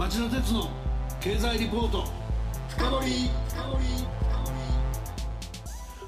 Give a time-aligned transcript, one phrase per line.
[0.00, 0.70] 町田鉄の
[1.20, 2.04] 経済リポート。
[2.70, 3.30] 深掘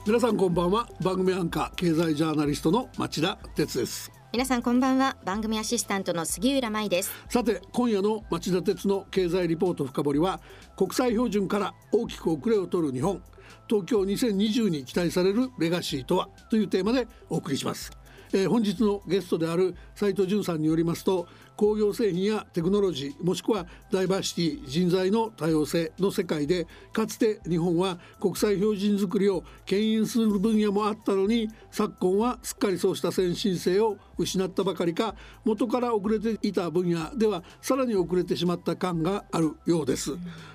[0.06, 0.88] 皆さんこんばんは。
[1.02, 4.10] 番組アンカー経済ジャーナリストの町田鉄です。
[4.32, 5.18] 皆さんこんばんは。
[5.26, 7.12] 番組アシスタントの杉浦舞です。
[7.28, 10.40] さて今夜の町田鉄の経済リポート深掘りは
[10.74, 13.22] 国際標準から大きく遅れを取る日本。
[13.68, 16.30] 東京2020に期待されるレガシーとは？
[16.48, 17.90] というテーマでお送りします。
[18.34, 40.12] えー、本日のゲストである斉藤淳さんによりますと工業製品やテクノロジーもしくはダイバーシティ人材の多様性の世界でかつて日本は国際標準づくりを牽引する分野もあったのに昨今はすっかりそうした先進性を失ったばかりか元から遅れていた分野ではさらに遅れてしまった感があるようです、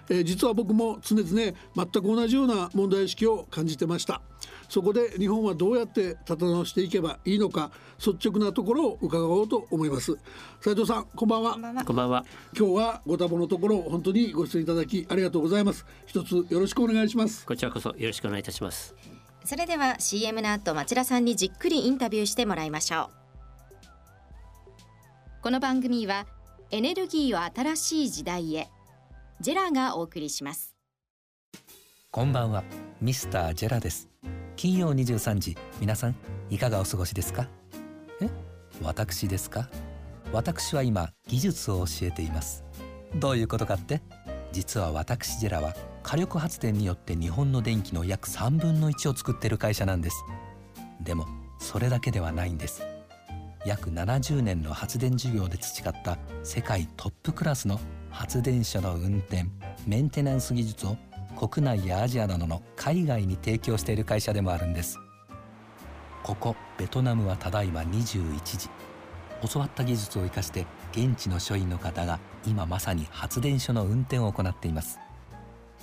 [0.10, 4.22] えー、実は僕も常々全く同じような問題意識を感じてました。
[4.70, 7.72] そこで日本はどうやって立て直していけばいいのか
[8.06, 10.18] 率直なところを伺おうと思います。
[10.62, 11.52] 斉藤さんこんばんは。
[11.86, 12.26] こんばんは。
[12.58, 15.86] 今日はご多忙のところ本当にご出演いただきありがとうございます。
[16.06, 17.46] 一つよろしくお願いします。
[17.46, 18.96] こちらこそよろしくお願いいたします。
[19.44, 23.10] それでは CM の後町田さんにじっくりインタビューしてもらいましょう。
[25.42, 26.26] この番組は
[26.72, 28.70] エネルギーを新しい時代へ
[29.40, 30.74] ジェラがお送りします。
[32.12, 32.64] こんばんは
[33.00, 34.10] ミスタージェラです。
[34.56, 36.16] 金曜23時皆さん
[36.50, 37.48] いかがお過ごしですか？
[38.22, 38.30] え？
[38.82, 39.70] 私ですか？
[40.34, 42.64] 私は今技術を教えています。
[43.16, 44.02] どういうことかって？
[44.52, 50.24] 実は私ジェラは火力発電によって日本の電気の約3分の1を作ってる会社なんです。
[51.02, 51.26] でも
[51.60, 52.84] それだけではないんです。
[53.66, 59.46] 約70年の発電事業で培った世界トップクラスの発電所の運転
[59.86, 60.98] メンテナンス技術を
[61.38, 64.98] 国内やアジアなどの海外に提供している会社でもあるんです。
[66.24, 68.70] ここベトナムはただいま21時。
[69.46, 75.00] 教わった技術を生かして現地の所員の方が今まさに発電所の運転を行っています。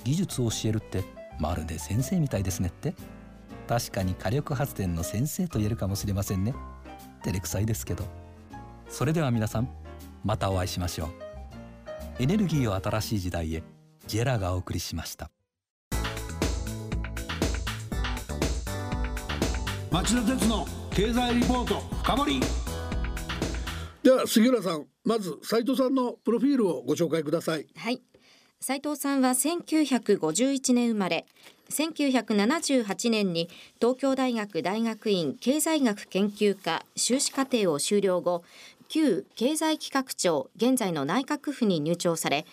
[0.03, 1.03] 技術を教えるって
[1.39, 2.93] まるで先生みたいですねって。
[3.67, 6.53] 確かに火力発電の先生と言えるかもしれませんね。
[7.23, 8.05] 照れくさいですけど。
[8.89, 9.69] それでは皆さん
[10.23, 11.09] またお会いしましょう。
[12.19, 13.63] エネルギーを新しい時代へ
[14.07, 15.29] ジェラがお送りしました。
[19.91, 22.64] 町田鉄の経済リポート深掘り。
[24.05, 27.65] では杉浦さんまず斉藤さんのプロフィールをご紹介ください。
[27.75, 28.03] はい。
[28.59, 31.25] 斉藤さんは1951年生まれ
[31.71, 33.49] 1978年に
[33.81, 38.43] 東京大学大学院経済学研究科修士課程を修了後
[38.89, 42.45] 旧経済企画庁現在の内閣府に入庁され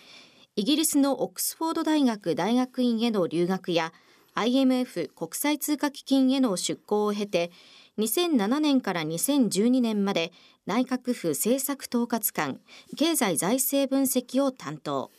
[0.55, 3.93] イギリスのオックスフォード大学大学院への留学や
[4.33, 7.51] IMF 国際通貨基金への出向を経て
[7.99, 10.31] 2007年から2012年まで
[10.65, 12.59] 内閣府政策統括官
[12.97, 15.11] 経済財政分析を担当。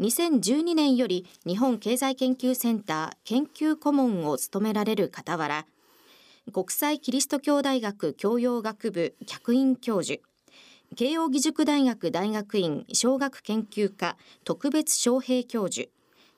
[0.00, 5.66] 2012年より日本経済研究センター研究顧問を務められる傍ら
[6.52, 10.20] 国際キリスト教大学教養学部客員教授
[10.96, 15.88] 慶應義塾大学大学院小学研究科特別招聘教授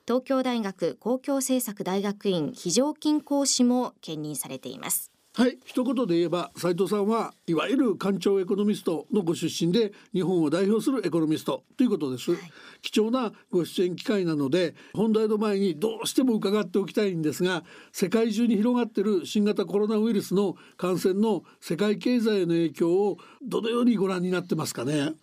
[0.07, 5.14] 東京大学公共政策大学院非常勤講師も兼任されています。
[5.37, 5.57] はい。
[5.65, 12.39] 一言で言えば斉藤さんはいわゆる官庁エコノミストのご出身で日本を代表するエコノミストということです、はい、
[12.81, 25.15] 貴重なご出演機会なので本題の前にどうしても伺っておきたいんですが世界中に広がっている新型コロナウイルスの感染の世界経済への影響をどのようにご覧になってますかね？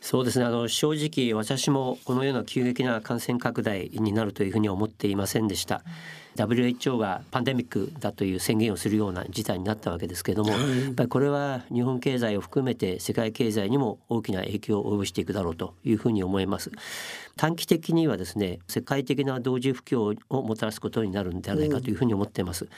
[0.00, 0.44] そうですね。
[0.44, 5.84] あの正直私もこのような急激な感染拡大になるというふうには思っていませんでした。
[6.36, 10.56] WHO がパンデミックだという宣言をするような事態になったわけですけれども、や
[10.90, 16.70] っぱりこれは日本経済を含めて世界経済にも大きな影響を及ぼしていくだろうというふうに思います。
[17.36, 22.68] 短期的にはですね世界的な同時不況をもたらすことになるんではないかというふうに思っています。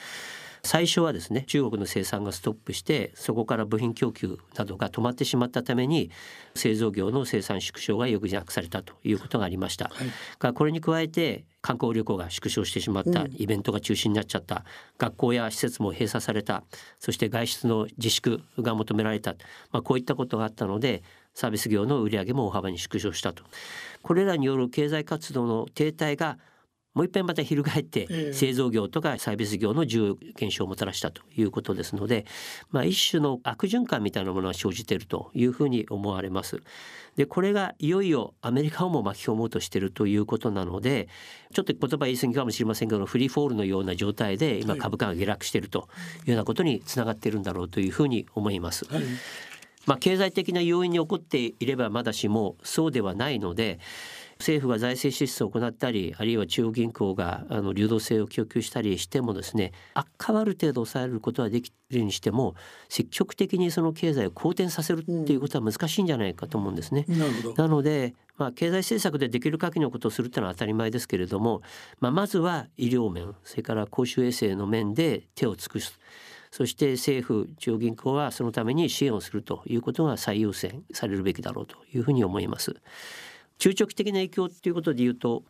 [0.66, 6.10] 最初はですね中国の生産がストップしてそこから部品供給などが止まってしまったために
[6.54, 9.92] 製造業の生産縮小が余儀なくされたということがありました。
[10.40, 14.66] はい、これに加えて観光旅行が縮小してしまった、イベントが中止になっちゃった
[14.98, 16.62] 学校や施設も閉鎖された
[17.00, 19.34] そして外出の自粛が求められた、
[19.72, 21.02] まあ、こういったことがあったので
[21.32, 23.44] サービス業の売り上げも大幅に縮小したと。
[24.02, 26.36] これらによる経済活動の停滞が
[26.94, 32.24] もう一遍また翻って製造業とかサービス業の需要減少をもたらしたということですので、
[32.70, 36.62] まあ、一種の悪循環みたいなものが生じているというふうに思われます。
[37.16, 41.08] でこれがいよいよアメリカをも巻き込もうとしているということなので
[41.52, 45.88] ちょっと言葉言い過ぎかもしれませんけどフリーフォールのような状態で今株価が下落していると
[46.26, 48.84] いうようなことにつながっているんだろうというふうに思います。
[48.86, 49.02] はい
[49.86, 53.78] まあ、経済的な要因に起こっていればまだしもそうではないので
[54.38, 62.54] 政府が財政支出を行ったりあるいは中央銀行があの流動性を供給したりしてもですね悪化はある程度抑えることはできるにしても
[62.88, 67.04] 積極的にその経済を好転させるっていうことは難しいんじゃないかと思うんですね。
[67.08, 71.62] なるほどなので、まあ、経済政策でできる限りのことをするってのは当たり前ですけれども、
[72.00, 75.98] まあ、まずは医療面それから公衆衛生の面で手を尽くす
[76.54, 82.76] そして政府中央銀行はそのために支援をするということが最優先されるべきだろうというふうに思います。
[83.58, 85.44] 中長期的な影響ということで言うと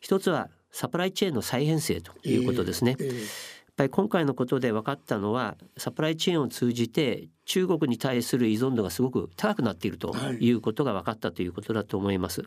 [0.00, 2.96] 一つはサプライチェーンの再編成ということですね。
[2.98, 12.44] ええやっぱり今回のことで分かったのはサプライチェーンを通じて中国に対する依存度がすごく高くなっているということが分かったということだと思います。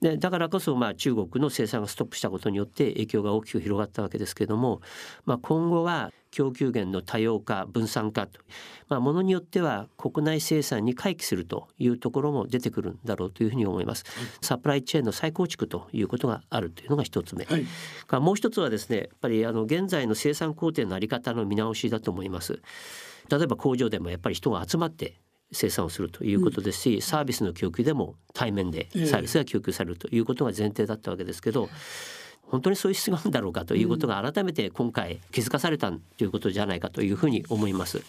[0.00, 4.80] でだからこそまあ中国の生産がストップしたことによって影響が大きく広がったわけですけれども、
[5.26, 8.40] まあ、今後は供給源の多様化分散化と、
[8.88, 14.04] まあ、ものによっては国内生産に回帰するというところも出てくるんだろうというふうに思います。
[14.42, 17.44] サプライチェーンの再構築ということがあるというのが一つ目。
[17.44, 17.64] はい
[18.08, 22.60] がもう一つはですねやっぱりあの現在の生産工程のあり方の見直しだと思います
[23.30, 25.20] 例えば工場でもやっぱり人が集まって
[25.52, 31.68] 生産をするということですし、サービスの供給でも対面でええサービスが供給されるということが前提だったわけですけど、
[32.54, 38.04] 本当にそういう必要があるんだろうかということが改めて今回気づかされたということじゃないかというふうに思います。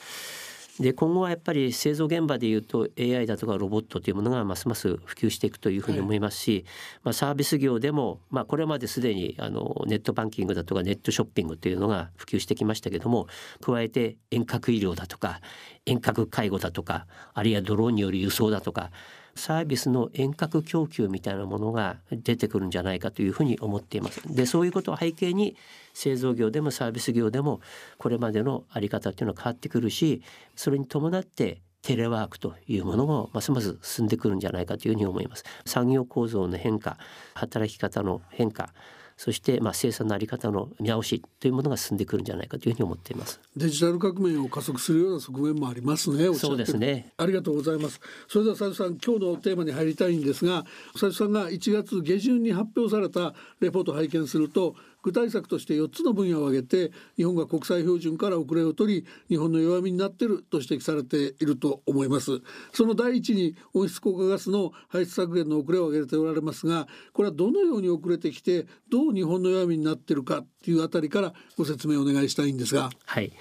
[0.79, 6.65] で今後はやっぱり製造現場でいうと AI だとかロボットというものがますます普及していくというふうに思いますし、
[7.01, 13.27] まあ、サービス業でも、まあ、これまですでにあのネットバンキングだとかネットショッピングというのが普及してきましたけども
[13.61, 15.39] 加えて遠隔医療だとか
[15.85, 18.91] 遠隔介護だとかあるいはドローンによる輸送だとか
[19.35, 24.21] サービスの遠隔供給みたいなものが出てくるんじゃないかというふうに思っています。
[24.33, 25.55] でそういうことを背景に
[25.93, 27.59] 製造業でもサービス業でも
[27.97, 30.21] これまでのあり方っていうのは変わってくるし
[30.55, 35.43] それに伴ってテレワークというものもますます進んでくるんじゃないかというふうに思います。
[35.65, 36.97] 産業構造の変化
[37.33, 38.73] 働き方の変化
[39.17, 43.39] そしてまあ生産のあり方の見直しというものが進んでくるんじゃないかというふうに思っています。
[43.55, 46.33] デジタル革命を加速するような側面もありますね。
[46.33, 47.13] そうですね。
[47.17, 48.01] ありがとうございます。
[48.27, 50.65] それでは斉藤さん、今日のテーマに入りたいんですが、
[50.95, 62.41] 斉藤さんが1月下旬に発表されたレポートを拝見すると、具体策として4つの分野を挙げて、日本が国際標準から遅れを取り、日本の弱みになっていると指摘されていると思います。
[62.73, 72.89] その第一に温室効果ガスの排出削減の遅れを挙げておられますが、これはどのように遅れてきて、どう日本の弱みになっているかっていうあたりからご説明をお願いしたいんですが。
[73.05, 73.31] はい。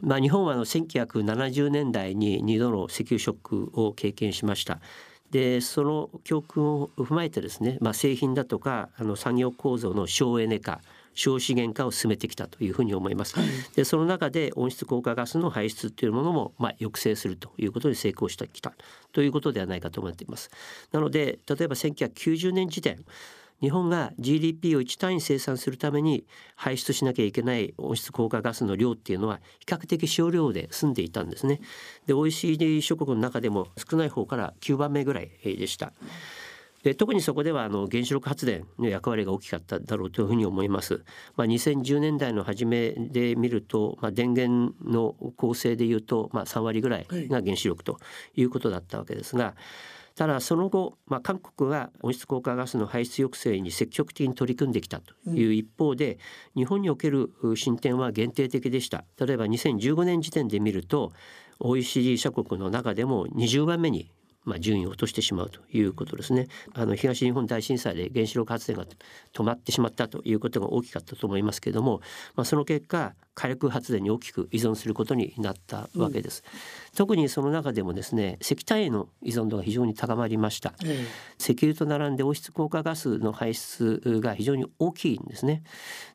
[0.00, 4.80] まあ、日本はあの1970年代に2度の石油ショックを経験しました。
[5.30, 10.80] でその教訓を踏まえてですね、まあ、製品だとかあの産業構造の省エネ化
[11.20, 13.34] 省資源化を進めてきたというふうに思います。
[13.76, 18.72] でその中で温室効果ガスの排出というものもまあ抑制するということに成功してきた
[19.12, 20.50] ということではないかと思っています。
[20.92, 23.04] なので例えば1990年時点
[23.60, 26.24] 日本が GDP を1単位生産するために
[26.56, 31.60] 排出しなきゃいけない温室効果ガスの量っていうのは比較的少量で済んでいたんですね。
[32.06, 35.92] で OECD 諸国の中でも少ない方から9番目ぐらいでした。
[36.82, 41.02] で特にそこではあの原子力発電の役割が大きかっただろうというふうに思います。
[41.36, 47.98] まあ、2010年代の初めで見ると、まあ、電源の構成でいうと、まあ、3割ぐらいが原子力と
[48.34, 49.54] いうことだったわけですが、
[50.16, 56.18] ただその後、まあ、韓国が温室効果ガスの排出抑制に積極的に取り組んできたという一方で、
[56.54, 59.04] 日本における進展は限定的でした。
[59.18, 61.12] 例えば2015年時点で見ると
[61.58, 64.10] OECD 諸国の中でも20番目に
[64.44, 66.48] まあ、順位を落としてしまうということですね。
[66.74, 68.86] あの東日本大震災で原子力発電が
[69.34, 72.00] 止まってしまったということが大きかったと思いますけれども、
[72.34, 76.42] まあ、その結果火力発電に大きく依存することになったわけです。
[76.92, 80.74] うん、特にその中でもですね石炭への依存度が非常に高まりました。
[80.84, 81.06] え
[81.38, 85.62] 石油と並んで温室効果ガスの排出が非常に大きいんですね。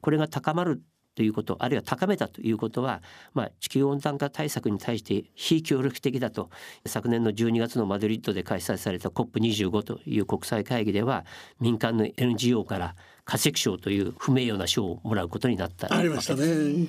[0.01, 0.81] これが高まる
[1.15, 3.01] ということあるいは高めたということは、
[3.33, 6.49] まあ、地球温暖化対策に対して非協力的だと。
[6.85, 11.25] 昨年の12月のマドリッドで開催された COP25 という国際会議では
[11.59, 16.87] 民間の NGO から化石賞という不名誉な賞をもらうことになったありましたね。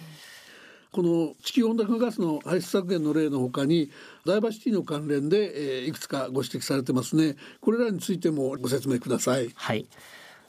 [0.93, 3.91] この地球温暖化ガスの排出削減の例のほかに
[4.25, 7.37] ダイバーシティの関連で、えー、いくつかご指摘されてますね。
[7.61, 9.51] これらについてもご説明ください。
[9.55, 9.87] はい。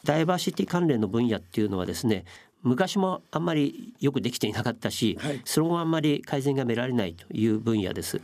[0.04, 2.24] ダイバーシティ関連の分野っていうのはですね
[2.64, 8.22] 昔もあんまりよくできていなかったし、はい、その後あんまり改善が見られないという分野です。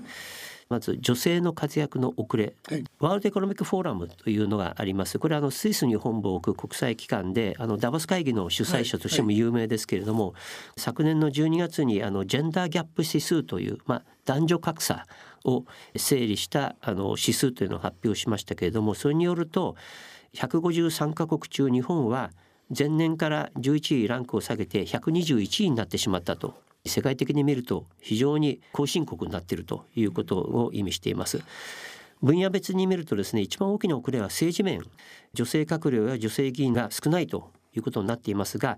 [0.70, 5.20] まず女性の活躍の遅れ、はい、ワールドエコノミックフォーラムというのがあります。
[5.20, 10.42] これはあのスイスに本部を置く国際機関であのダボス会議の主催者としても有名ですけれども、はいはい、
[10.78, 15.06] 昨年の12月にあのジェンダーギャップ指数という、まあ、男女格差
[15.46, 19.76] を整理したあの指数というのを発表しましたけれどもそれによると
[20.36, 22.32] 153カ国中日本は
[22.78, 31.42] 前年から11位ランクを下げて121位になってしまったと世界的に見ると非常に後進国になっているということを意味しています。
[32.22, 34.82] 分野別に見るとですね一番大きな遅れは政治面
[35.34, 38.78] 女性閣僚や女性議員が少ないということになっていますが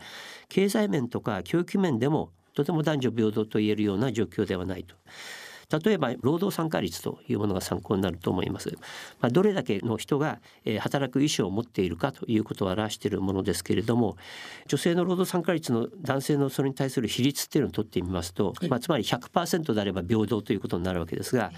[0.50, 4.96] 経済面とか教育面でもとても男女平等と言えるような状況ではないと。
[5.80, 8.78] 例えば労働参加率というものが参考になると思います。
[9.20, 14.18] まあ、どれだけの人が、えー、働く意思を持っているかということを表しているものですけれども
[14.68, 21.52] 女性の労働参加率の男性のそれに対する比率っていうのを取ってみますと、まあ、つまり100%であれば平等ということになるわけですが。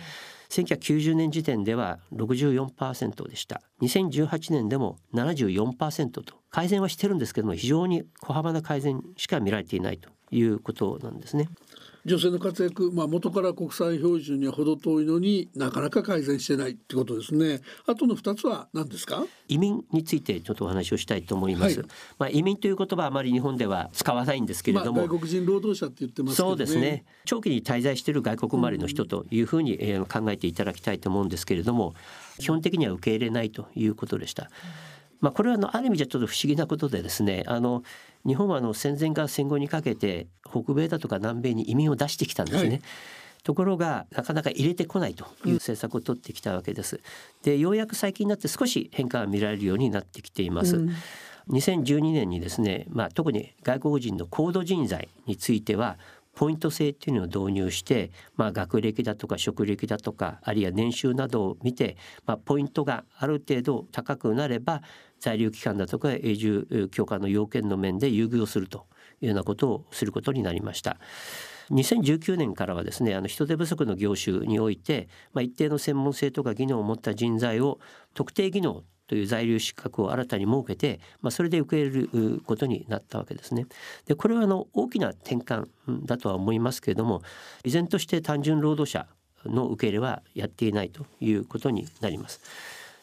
[0.50, 11.50] 1990年時点では64%でした2018年でも74%と改善はしてるんですけども非常に小幅な改善しか見られていないということなんですね。
[12.08, 17.60] 女性の活躍、まあ、元から国際標準には程遠いのになかなか改善してないってことですね。
[17.86, 19.26] あとの2つは何ですか？
[19.50, 21.80] 移民についてちょっとお話をしたいと思います。
[21.82, 21.88] はい、
[22.18, 31.94] まあ、移民という言葉はあまり日本では使わないんですけれども、まあ、外国人労働者って言ってます、ね、そうですね長期に滞在している外国生まれの人というふうに、え考えていただきたいと思うんですけれども
[32.40, 34.50] 基本的には受け入れないということでした。
[35.20, 37.84] まあ、これはあのある意味じゃちょっと不思議なことでですねあの
[38.26, 42.70] 日本はあの戦前から戦後にかけて北米だとか南米に移民を出してきたんですね。
[42.70, 42.82] はい
[43.48, 47.00] ところがなかなか入れてこないという政策を取ってきたわけです。
[47.44, 50.76] でようやく最近になって少し変化が見られるようになってきています。
[50.76, 50.92] うん、
[51.52, 55.98] 2012年にですね、まあ、特に外国人の高度人材については
[56.36, 64.84] ポイント制っていうのを導入して、まあ、学歴だとか職歴だとかあるいは年収などを見て、まあ、ポイントがある程度高くなれば
[65.20, 68.86] 在留期間だとか永住許可の要件の面で優遇をすると
[69.22, 70.98] いうようなことをすることになりました。
[71.72, 77.80] 2019年からはですねあの人手不足の業種において、まあ、一定の専門性とか技能を持った人材を
[78.14, 83.66] 特定技能という在留資格を新たに設けて、まあ、それで受け入れることになったわけですね。
[84.06, 85.68] でこれはあの大きな転換
[86.06, 87.22] だとは思いますけれども
[87.64, 89.08] 依然として単純労働者
[89.46, 92.42] の受け入れはやっていないということになります。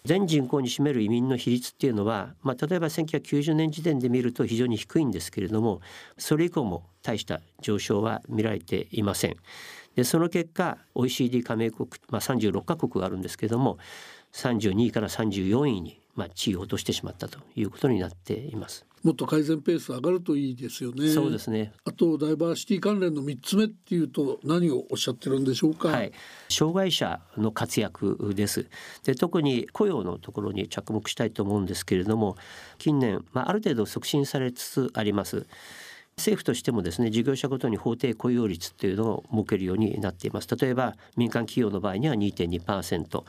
[0.06, 5.80] 全人口に占める移民の比率っていうのは、まあ、例えば1990年時点で見ると非常に低いんですけれども
[6.18, 9.36] それ以降も大した上昇は見られていません。
[9.96, 13.78] でその結果 OECD 加盟国、まあ、36カ国があるんですけれども
[14.32, 18.86] 32位から34位に、まあ、地位を落としてしまったということになっています。
[19.02, 21.10] もっと改善ペース上がるといいですよね。
[21.10, 21.72] そうですね。
[21.84, 25.88] あとダイバーシティ関連の三つ目っていうと何をおっしゃってるんでしょうか？
[25.88, 26.12] はい、
[26.48, 28.66] 障害者の活躍です。
[29.02, 32.36] で特に雇用のところに着目したいと思うんですけれども、
[32.78, 35.46] 近年まあある程度促進されつつあります。
[36.16, 40.48] 政府としてもですね事業者ごとに法定雇用率というのを設けるようになっています。
[40.56, 43.24] 例えば民間企業の場合には2.2%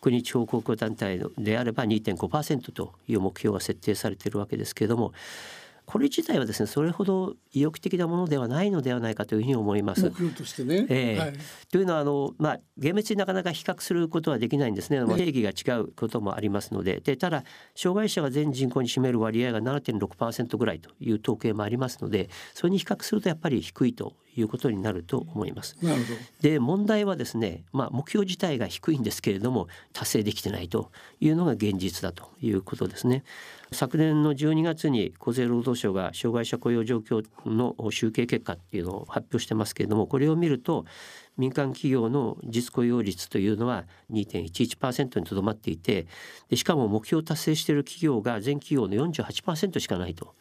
[0.00, 5.12] 国地方公共団体であれば2.5%という目標が設定されているわけですけれども
[5.90, 10.04] これ自体はですねそれほど意欲的なものではないのではないかというふうに思います。
[10.04, 11.32] 目標としてね、えーはい、
[11.72, 17.00] というのはあの、まあ、厳密になかなか比較することはできないんですね、定義が違うこともありますので。
[17.00, 17.42] でただ
[17.74, 25.76] 障害者が全人口に占める割合が7.6%ぐらいという統計もありますのでそれに比較するとやっぱり低いということになると思います。
[25.82, 33.24] なるほどで問題はですね、まあ、目標自体が低いんですけれども達成できてないというのが現実だということですね。
[33.72, 40.86] 昨年の12月に厚生労働省が障害者雇用状況の集計結果っていうのを発表してますけれどもこれを見ると
[41.38, 46.06] 民間企業の実雇用率というのは2.11%にとどまっていて
[46.48, 50.34] でしかも目標達成している企業が全企業の48%しかないと。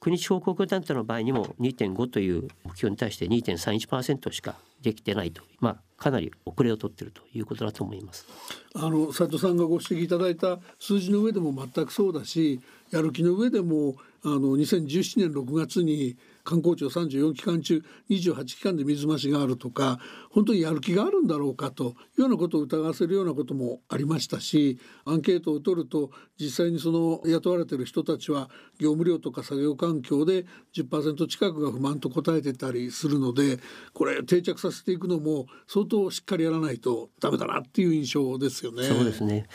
[0.00, 8.26] 国地方公共団体の場合にも2.5という目標に対して2.31%しかできてないと、まあ、かなり遅れを取っているということだと思います。
[8.74, 16.16] あの斉藤さんがご指摘いただいた数字の上でも全くそうだしやる気の上でもあの2017年6月に
[16.48, 19.98] 観光庁34期間中28期間で水増しがあるとか
[20.30, 21.88] 本当にやる気があるんだろうかとい
[22.18, 33.58] うようなことを疑わせるようなこともありましたしアンケートを取ると実際にその雇われてる人たちは業務量とか作業環境で10%近くが不満と答えてたりするので
[33.92, 38.84] これ定着させていくのも相当しっかりやらないとダメだなっていう印象ですよね。
[38.84, 39.46] そうですね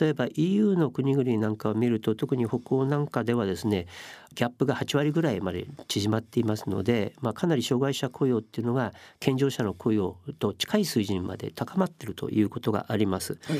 [0.00, 3.86] 例えば EU の国々なんかを見ると特に北欧なんかではですね
[4.34, 13.38] ギャップが8割ぐらいまで縮まっていますので、まあ、かなり障害者雇用っていうのが健常者の雇用と近い水準まで高まっているということがあります。
[13.44, 13.58] はい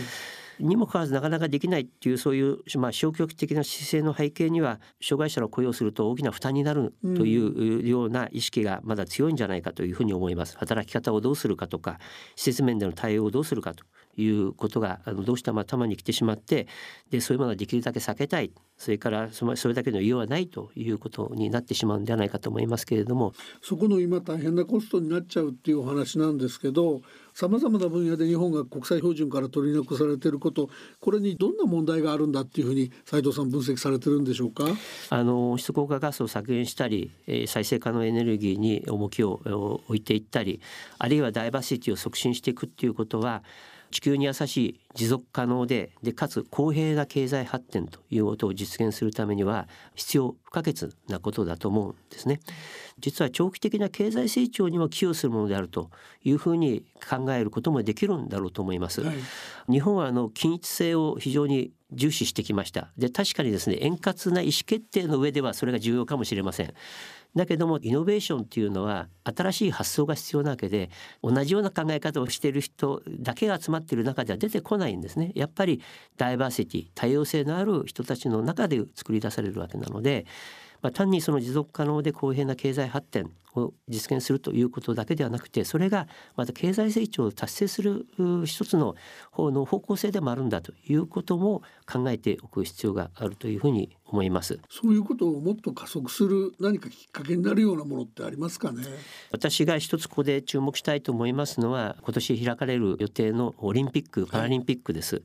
[0.60, 10.56] にもかかわらずなかなかできないっていうそういう、まあ、消極的な姿勢の背景には障害者の雇用すると大きな負担になるというような意識がまだ強いんじゃないかというふうに思います。
[10.58, 11.98] 働き方をどうするかとか
[12.36, 13.84] 施設面での対応をどうするかと
[14.16, 16.66] いうことがあのどうしても頭にきてしまって
[17.10, 18.52] でそういうものはできるだけ避けたい。
[18.76, 23.34] それからそれだけの理由はないということになってしまうんではないかと思いますけれども。
[23.60, 27.02] そこの今大変なコストになっちゃうっていうお話なんですけど
[27.34, 34.64] さまざまな分野で日本が国際標準から取り残されていることこれにどんな問題があるんだっていうふうに斉藤さん分析されてるんでしょうか？
[35.10, 37.10] あの温室効果ガスを削減したり
[37.46, 40.62] 再生可能エネルギーに重きを置いていったり
[40.98, 43.42] あるいはダイバーシティを促進していくっていうことは
[43.90, 52.40] 地球に優しい持続可能ででかつ公平な経済発展ということを実現するためには必要不可欠なことだと思うんですね。
[52.98, 55.90] 実は長期的な経済成長にも寄与するものであると
[56.22, 59.00] いうふうに考えることもできるんだろうと思います。
[59.02, 59.16] はい、
[59.70, 62.90] 日本はあの均一性を非常に重視してきました。
[62.96, 66.74] で確かにですね円滑な意思決定の上ではそれが重要かもしれません。
[67.36, 70.90] だけどもイノベーションっていうのは新しい発想が必要なわけで
[71.22, 75.32] 同じような考え方をしている人だけが集まっている中では出てこないんですね。
[75.34, 75.80] やっぱり
[76.16, 80.26] ダイバーシティ多様性のある人たちの中で作り出されるわけなので
[80.82, 86.06] まあ、単にその持続可能で公平な経済発展を実現するということだけではなくてそれが
[86.36, 88.06] また経済成長を達成する
[88.44, 88.94] 一つの
[89.30, 94.60] 方の方向性でもあるんだということも考えておく必要があるというふうに思います。
[94.68, 98.84] そういうことをもっと加速する何かきっかけになるようなものってありますかね？
[99.32, 105.24] 私が一つここで注目したいと思いますのは今年開かれる予定のオリンピック・パラリンピックです、はい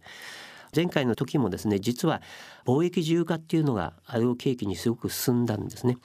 [0.73, 2.21] 前回の時もですね実は
[2.65, 5.97] 貿易自由化っていうのがあれを契機にすごく進んだんですね。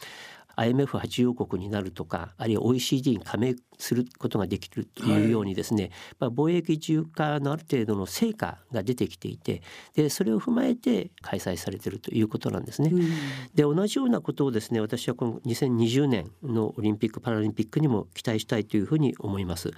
[0.57, 9.62] IMF 八要国になるとかあるいは OECD に加盟することができるというようにですね、はい、まあ、貿易自由化のある程度の成果が出てきていて
[9.95, 12.90] でそれを踏まえて開催されているということなんですね。
[12.93, 13.09] うん、
[13.55, 19.71] で同じようなことをですね私はこの2020年のオリンピック・パラリンピックにも期待したいというふうに思います。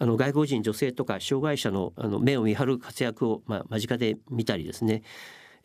[0.00, 5.02] あの外国人女性とか障害者のあの目を見張る活躍を、まあ、間近で見たりですね、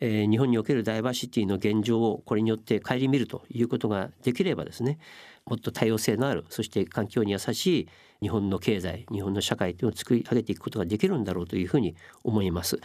[0.00, 4.98] えー、日本におけるダイバーシティの現状をこれによって顧みるということができればですね
[5.46, 7.88] もっと多様性のあるそして環境に優しい
[8.20, 11.94] 日本の経済日本の社会というのを作り上げていくことができるんだろうというふうに
[12.24, 12.80] 思います。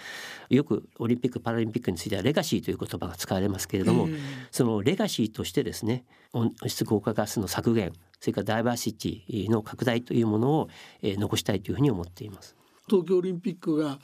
[0.49, 4.09] よくオリンピック・パラリンピックについてはレガシーという言葉が使われますけれども、
[4.51, 10.69] そのレガシーとしてですね温室効果ガスの削減それからダイバーシティの拡大というものを、
[11.01, 12.55] えー、残したいというふうに思っています。
[12.87, 13.99] 東京オリンピックが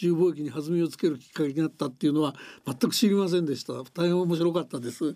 [0.00, 3.72] 自由貿易に弾みをつけるきっかけになったっていうのは全く知りませんでした。
[3.92, 5.12] 大変面白かったです。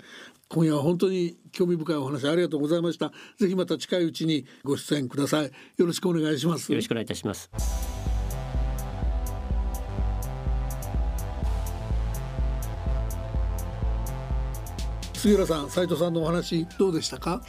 [0.48, 3.12] 今夜は本当に興味深いお話ありがとうございました。
[3.38, 5.52] ぜひまた近いうちにご出演ください。
[5.76, 6.72] よろしくお願いします。
[6.72, 7.48] よろしくお願いいたします。
[15.14, 17.42] 杉浦さん斉藤さんのお話どうでしたか、は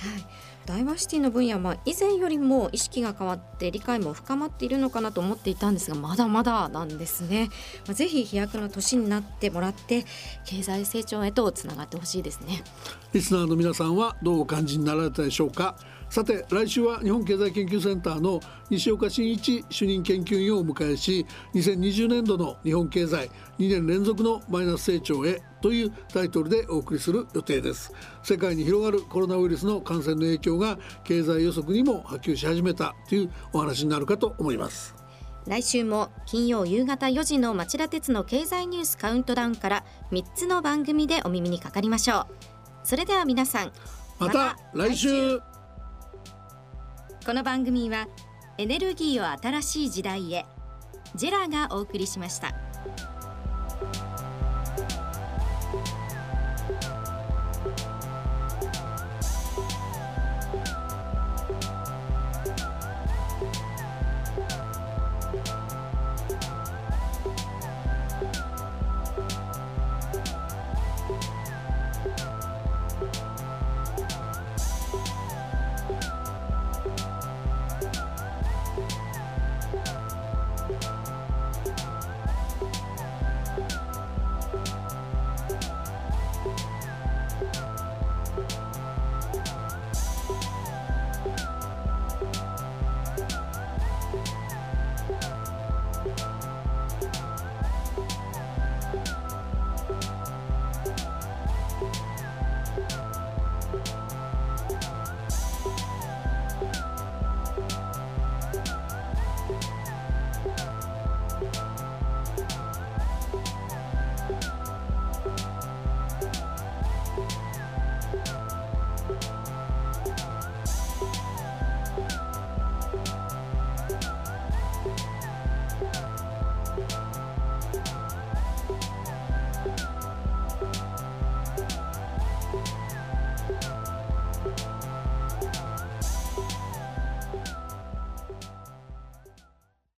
[0.50, 7.50] いダイバーシティの分野は以前よりも意識が変わって理解も深まっているのかなと思っていたんですがまだまだなんですね、
[7.86, 10.06] まあ、ぜひ飛躍の年になってもらって
[10.46, 12.64] 経済成長へとつながってほしいですね。
[13.12, 15.76] リスナーの皆さんはどうお感じになられたでしょうか。
[16.14, 27.94] さて来週は日本経済研究センターの西岡真一主任研究員をお迎えし2020年度の日本経済2年連続のマイナス成長へというタイトルでお送りする予定です。
[28.22, 34.94] 世界に広がるコロナウイルスの感染の影響が経済予測にも波及し始めたというお話になるかと思います。
[35.48, 42.28] 来週も金曜夕方4時の町田鉄の経済ニュースカウントダウンから3つの番組でお耳にかかりましょう。
[42.84, 43.72] それでは皆さん
[44.20, 45.40] また来週。
[47.26, 48.10] この番組は
[48.58, 50.46] エネルギーを新しい時代へ。
[51.16, 52.73] ジェラがお送りしました。